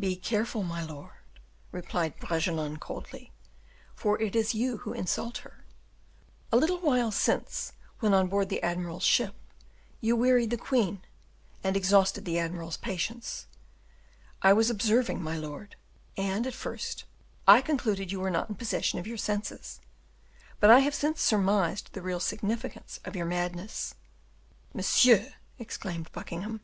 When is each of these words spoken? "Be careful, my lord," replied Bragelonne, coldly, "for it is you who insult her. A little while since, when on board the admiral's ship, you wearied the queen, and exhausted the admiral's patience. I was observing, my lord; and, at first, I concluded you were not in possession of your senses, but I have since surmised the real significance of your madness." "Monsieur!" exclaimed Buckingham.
"Be 0.00 0.16
careful, 0.16 0.62
my 0.62 0.82
lord," 0.82 1.10
replied 1.72 2.16
Bragelonne, 2.18 2.78
coldly, 2.78 3.32
"for 3.94 4.18
it 4.18 4.34
is 4.34 4.54
you 4.54 4.78
who 4.78 4.94
insult 4.94 5.44
her. 5.44 5.62
A 6.50 6.56
little 6.56 6.78
while 6.78 7.10
since, 7.10 7.74
when 7.98 8.14
on 8.14 8.28
board 8.28 8.48
the 8.48 8.62
admiral's 8.62 9.02
ship, 9.04 9.34
you 10.00 10.16
wearied 10.16 10.48
the 10.48 10.56
queen, 10.56 11.02
and 11.62 11.76
exhausted 11.76 12.24
the 12.24 12.38
admiral's 12.38 12.78
patience. 12.78 13.46
I 14.40 14.54
was 14.54 14.70
observing, 14.70 15.22
my 15.22 15.36
lord; 15.36 15.76
and, 16.16 16.46
at 16.46 16.54
first, 16.54 17.04
I 17.46 17.60
concluded 17.60 18.10
you 18.10 18.20
were 18.20 18.30
not 18.30 18.48
in 18.48 18.54
possession 18.54 18.98
of 18.98 19.06
your 19.06 19.18
senses, 19.18 19.80
but 20.60 20.70
I 20.70 20.78
have 20.78 20.94
since 20.94 21.20
surmised 21.20 21.92
the 21.92 22.00
real 22.00 22.20
significance 22.20 23.00
of 23.04 23.14
your 23.14 23.26
madness." 23.26 23.92
"Monsieur!" 24.72 25.34
exclaimed 25.58 26.10
Buckingham. 26.12 26.62